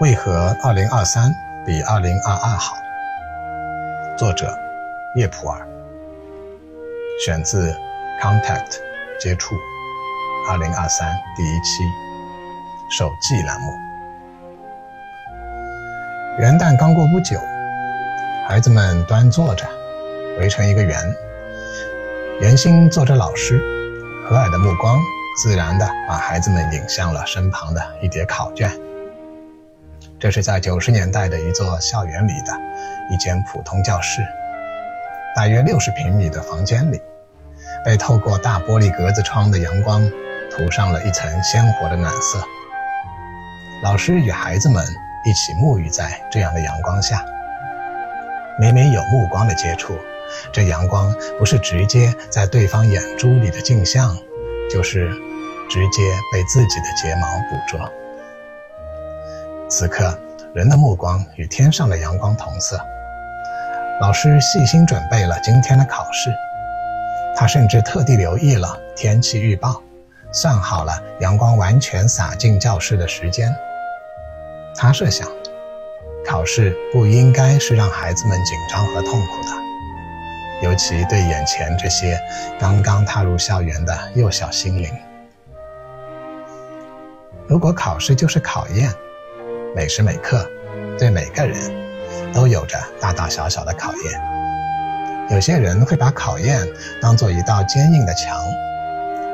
[0.00, 1.30] 为何二零二三
[1.66, 2.74] 比二零二二好？
[4.16, 4.58] 作者
[5.14, 5.68] 叶普尔，
[7.22, 7.70] 选自
[8.18, 8.66] 《Contact》
[9.20, 9.54] 接触，
[10.48, 11.82] 二零二三第一期
[12.90, 13.70] 手记栏目。
[16.38, 17.38] 元旦刚过不久，
[18.48, 19.66] 孩子们端坐着，
[20.38, 20.98] 围成一个圆。
[22.40, 23.58] 圆心坐着老师，
[24.26, 24.98] 和蔼的目光
[25.42, 28.72] 自然地把孩子们引向了身旁的一叠考卷。
[30.20, 32.52] 这是在九十年代的一座校园里的
[33.10, 34.20] 一间普通教室，
[35.34, 37.00] 大约六十平米的房间里，
[37.82, 40.06] 被透过大玻璃格子窗的阳光
[40.50, 42.38] 涂上了一层鲜活的暖色。
[43.82, 44.84] 老师与孩子们
[45.24, 47.24] 一起沐浴在这样的阳光下，
[48.58, 49.98] 每每有目光的接触，
[50.52, 54.14] 这阳光不是直接在对方眼珠里的镜像，
[54.70, 55.08] 就是
[55.70, 57.90] 直接被自己的睫毛捕捉。
[59.70, 60.18] 此刻，
[60.52, 62.76] 人的目光与天上的阳光同色。
[64.00, 66.34] 老师细心准备了今天的考试，
[67.36, 69.80] 他甚至特地留意了天气预报，
[70.32, 73.54] 算好了阳光完全洒进教室的时间。
[74.74, 75.28] 他设想，
[76.26, 82.20] 考试不应该是让孩子们紧张和痛苦的，尤其对眼前这些
[82.58, 84.90] 刚刚踏入校园的幼小心灵。
[87.46, 88.92] 如果考试就是考验，
[89.74, 90.44] 每时每刻，
[90.98, 91.56] 对每个人
[92.34, 94.20] 都有着大大小小的考验。
[95.30, 96.66] 有些人会把考验
[97.00, 98.36] 当做一道坚硬的墙，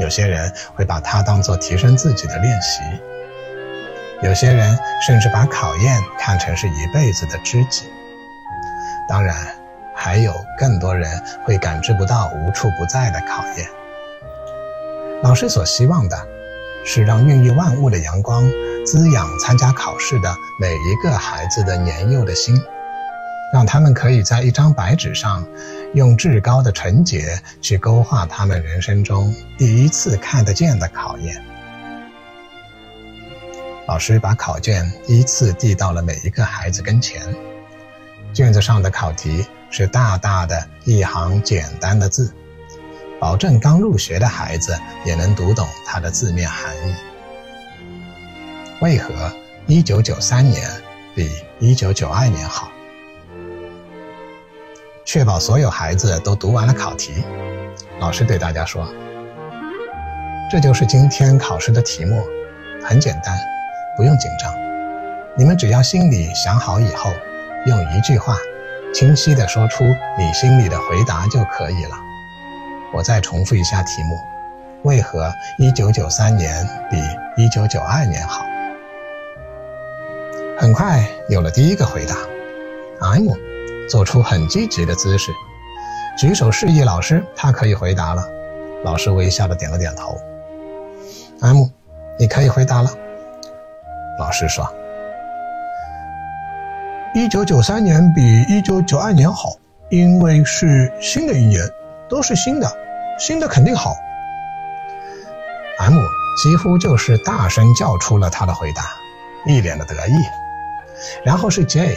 [0.00, 2.80] 有些人会把它当做提升自己的练习，
[4.22, 7.84] 有些人甚至把考验看成是一辈子的知己。
[9.06, 9.36] 当然，
[9.94, 13.66] 还有更多人会感知不到无处不在的考验。
[15.22, 16.16] 老师所希望的，
[16.86, 18.42] 是让孕育万物的阳光。
[18.84, 22.60] 滋养参加考试的每一个孩子的年幼的心，
[23.52, 25.46] 让他们可以在一张白纸上，
[25.94, 31.44] 用至高的纯洁去勾画他们人生中第一次看得见的考验。
[33.86, 37.22] 老师把考卷依次递到了每一个孩子跟前，
[38.34, 42.32] 卷子上的考题是大大的一行简单的字，
[43.20, 46.94] 保证刚入学的孩子也能读懂它的字面含义。
[48.82, 49.32] 为何
[49.68, 50.68] 一九九三年
[51.14, 52.68] 比一九九二年好？
[55.04, 57.12] 确保所有孩子都读完了考题，
[58.00, 58.84] 老师对大家说
[60.50, 62.24] ：“这就是今天考试的题目，
[62.84, 63.38] 很简单，
[63.96, 64.52] 不用紧张。
[65.38, 67.12] 你们只要心里想好以后，
[67.66, 68.36] 用一句话
[68.92, 69.84] 清晰地说出
[70.18, 71.96] 你心里的回答就可以了。”
[72.92, 74.18] 我再重复一下题目：
[74.82, 77.00] 为何一九九三年比
[77.40, 78.44] 一九九二年好？
[80.58, 82.14] 很快有了第一个回答
[83.00, 83.32] ，M
[83.88, 85.32] 做出很积极的姿势，
[86.16, 88.22] 举手示意老师他可以回答了。
[88.84, 90.16] 老师微笑的点了点头。
[91.40, 91.64] M，
[92.18, 92.90] 你可以回答了。
[94.18, 94.72] 老师说
[97.14, 99.56] ：“一九九三年比一九九二年好，
[99.90, 101.68] 因为是新的一年，
[102.08, 102.70] 都是新的，
[103.18, 103.96] 新的肯定好。
[105.78, 105.98] ”M
[106.42, 108.84] 几乎就是大声叫出了他的回答，
[109.46, 110.12] 一脸的得意。
[111.24, 111.96] 然后是 J，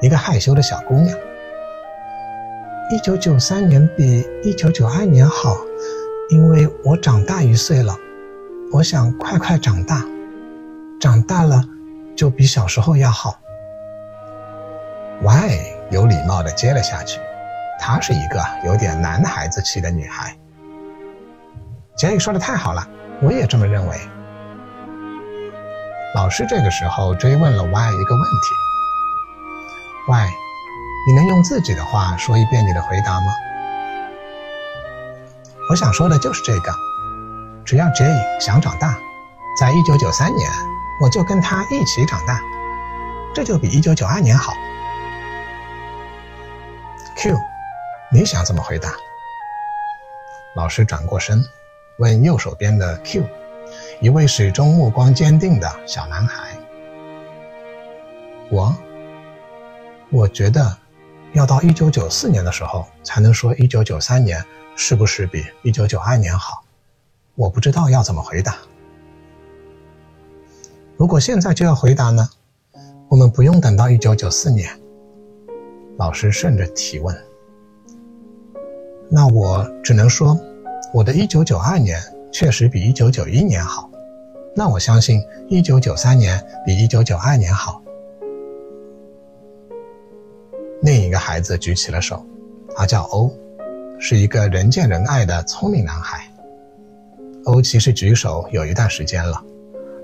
[0.00, 1.16] 一个害羞的小姑娘。
[2.90, 5.56] 一九九三年比一九九二年好，
[6.30, 7.96] 因为我长大一岁了，
[8.72, 10.04] 我想快快长大，
[11.00, 11.64] 长大了
[12.14, 13.38] 就比小时候要好。
[15.22, 15.58] Y
[15.90, 17.18] 有礼貌的接了下去，
[17.80, 20.36] 她是一个有点男孩子气的女孩。
[21.96, 22.86] J 说的太好了，
[23.22, 23.96] 我也这么认为。
[26.14, 28.54] 老师这个时候追问了 Y 一个问题
[30.06, 30.32] ：Y，
[31.08, 33.26] 你能用自己的话说一遍你的回答吗？
[35.68, 36.72] 我想说的就是这个，
[37.64, 38.04] 只要 J
[38.40, 38.96] 想长大，
[39.58, 40.48] 在一九九三年，
[41.02, 42.40] 我就跟他一起长大，
[43.34, 44.52] 这就比一九九二年好。
[47.16, 47.36] Q，
[48.12, 48.90] 你想怎么回答？
[50.54, 51.44] 老师转过身，
[51.98, 53.24] 问右手边的 Q。
[54.00, 56.56] 一位始终目光坚定的小男孩，
[58.50, 58.74] 我，
[60.10, 60.76] 我觉得，
[61.32, 64.44] 要到一九九四年的时候才能说一九九三年
[64.76, 66.62] 是不是比一九九二年好。
[67.34, 68.56] 我不知道要怎么回答。
[70.96, 72.28] 如果现在就要回答呢？
[73.08, 74.68] 我们不用等到一九九四年。
[75.96, 77.16] 老师顺着提问。
[79.08, 80.38] 那我只能说，
[80.92, 82.00] 我的一九九二年
[82.34, 83.88] 确实比一九九一年好。
[84.56, 87.80] 那我相信，一九九三年比一九九二年好，
[90.82, 92.26] 另一个孩子举起了手，
[92.74, 93.32] 他叫欧，
[94.00, 96.28] 是一个人见人爱的聪明男孩。
[97.44, 99.40] 欧其实举手有一段时间了，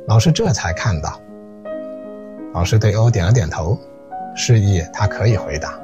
[0.07, 1.21] 老师这才看到。
[2.55, 3.77] 老师对欧点了点头，
[4.37, 5.77] 示意他可以回答。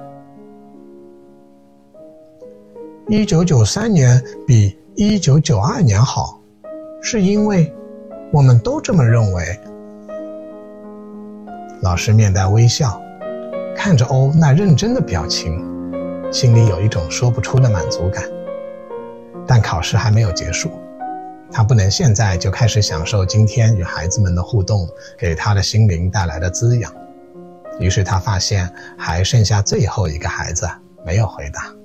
[3.09, 6.41] 一九九三年比一九九二年好，
[7.03, 7.71] 是因为
[8.33, 9.61] 我们都这么认为。
[11.83, 12.99] 老师面带微笑，
[13.77, 15.63] 看着欧那认真的表情，
[16.33, 18.25] 心里有一种说不出的满足感。
[19.47, 20.71] 但考试还没有结束，
[21.53, 24.89] 他不能现在就开始享受今天与孩子们的互动
[25.19, 26.91] 给他的心灵带来的滋养。
[27.79, 30.67] 于是他发现还剩下最后一个孩子
[31.05, 31.76] 没有回答。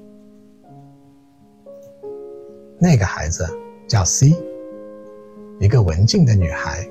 [2.83, 3.47] 那个孩子
[3.87, 4.35] 叫 C，
[5.59, 6.83] 一个文静的女孩，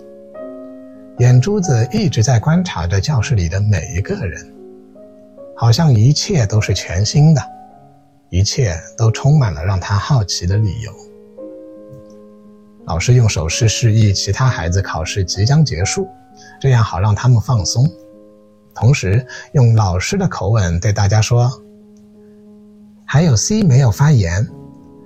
[1.18, 4.54] 眼珠子一直在观察着教室里的每一个人，
[5.56, 7.42] 好像一切都是全新的，
[8.28, 10.92] 一切都充满了让她好奇的理由。
[12.84, 16.06] 老师用手势示意其他孩子考试即将结束，
[16.60, 17.84] 这样好让他们放松，
[18.76, 21.50] 同时用老师的口吻对大家说
[23.04, 24.46] ：“还有 C 没有发言，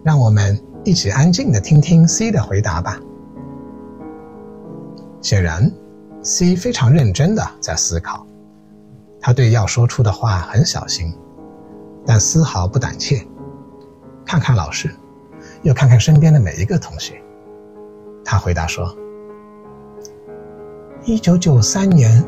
[0.05, 3.01] 让我们。”一起安静的听听 C 的回答吧。
[5.23, 5.71] 显然
[6.23, 8.27] ，C 非常认真的在思考，
[9.19, 11.15] 他对要说出的话很小心，
[12.05, 13.27] 但丝毫不胆怯。
[14.27, 14.95] 看看老师，
[15.63, 17.23] 又看看身边的每一个同学，
[18.23, 18.95] 他回答说
[21.05, 22.23] ：“一九九三年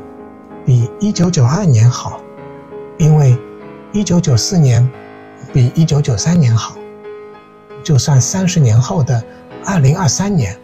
[0.65, 2.21] 比一九九二年好，
[2.99, 3.39] 因为
[3.93, 4.87] 一九九四年
[5.53, 6.76] 比一九九三年好。”
[7.87, 9.23] 就算三十年后的
[9.65, 10.59] 二零二三年，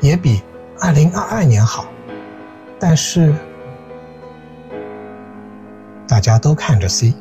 [0.00, 0.40] 也比
[0.80, 1.84] 二零二二年好。
[2.80, 3.34] 但是，
[6.08, 7.14] 大家都看着 C。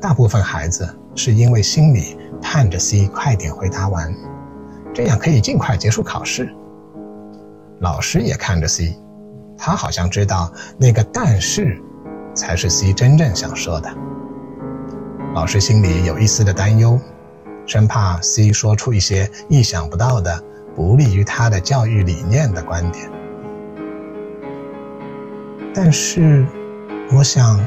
[0.00, 4.10] 大部分孩子是因为心里盼着 C 快点回答完，
[4.94, 6.50] 这样可以尽快结束考试。
[7.80, 8.96] 老师也看着 C，
[9.58, 11.78] 他好像知道那个但是
[12.34, 13.92] 才是 C 真正想说的。
[15.34, 16.98] 老师心里有一丝的担忧。
[17.66, 20.42] 生怕 C 说出一些意想不到的、
[20.74, 23.10] 不利于他的教育理念的观点。
[25.74, 26.44] 但是，
[27.10, 27.58] 我想，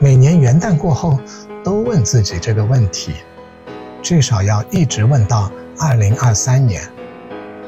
[0.00, 1.18] 每年元旦过后
[1.62, 3.14] 都问自己这个问题，
[4.02, 6.82] 至少要一直问到2023年。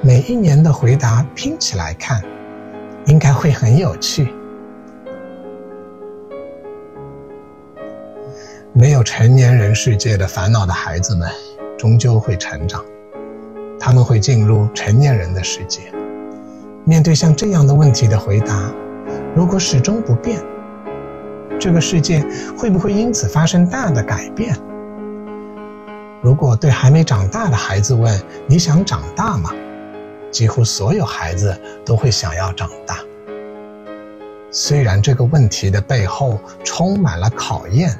[0.03, 2.23] 每一年的回答拼起来看，
[3.07, 4.33] 应该会很有趣。
[8.79, 11.27] 没有成年人世界的烦恼的孩子们，
[11.79, 12.85] 终究会成长，
[13.81, 15.91] 他们会进入成年人的世界。
[16.85, 18.71] 面对像这样的问题的回答，
[19.35, 20.43] 如果始终不变，
[21.59, 22.23] 这个世界
[22.55, 24.55] 会不会因此发生大的改变？
[26.21, 28.15] 如果对还没长大的孩子问
[28.47, 29.55] “你想长大吗”，
[30.31, 32.99] 几乎所有孩子都会想要长大。
[34.51, 37.99] 虽然这个问题的背后充满了考验。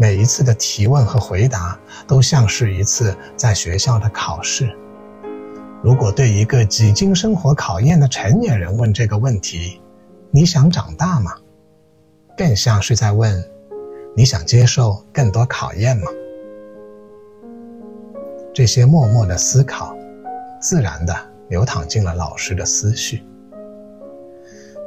[0.00, 4.72] 每一次的提问和回答都像是一次在学校的考试。
[5.82, 9.82] 如果对一个几经生活考验的成年人问这个问题
[10.30, 11.32] ：“你想长大吗？”
[12.38, 13.44] 更像是在问
[14.14, 16.06] ：“你想接受更多考验吗？”
[18.54, 19.96] 这些默默的思考，
[20.60, 21.12] 自然的
[21.48, 23.24] 流淌进了老师的思绪。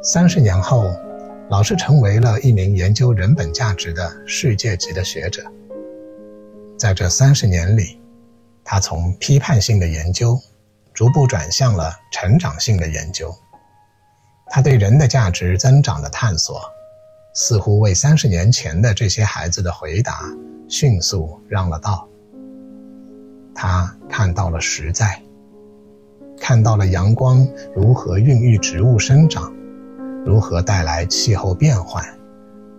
[0.01, 0.89] 三十年后。
[1.51, 5.43] 老师成为了一名研究人本价值的世界级的学者。
[6.79, 7.99] 在这三十年里，
[8.63, 10.39] 他从批判性的研究
[10.93, 13.29] 逐步转向了成长性的研究。
[14.45, 16.61] 他对人的价值增长的探索，
[17.35, 20.23] 似乎为三十年前的这些孩子的回答
[20.69, 22.07] 迅速让了道。
[23.53, 25.21] 他看到了实在，
[26.39, 29.53] 看到了阳光如何孕育植物生长。
[30.25, 32.03] 如何带来气候变换？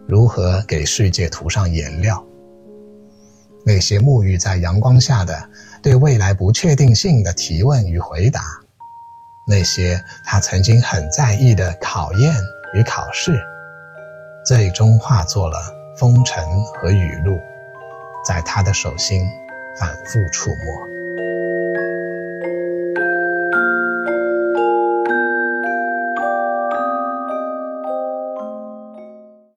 [0.07, 2.25] 如何给世界涂上颜料？
[3.65, 5.49] 那些沐浴在阳光下的
[5.83, 8.43] 对未来不确定性的提问与回答，
[9.47, 12.35] 那些他曾经很在意的考验
[12.75, 13.41] 与考试，
[14.45, 15.59] 最终化作了
[15.97, 16.45] 风尘
[16.75, 17.39] 和雨露，
[18.27, 19.25] 在他的手心
[19.79, 20.92] 反复触摸。